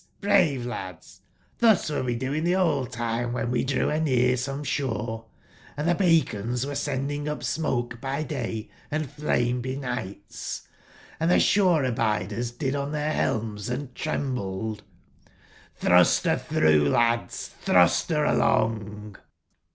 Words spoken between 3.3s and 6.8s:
wben we drew anear some sbore, and tbe beacons were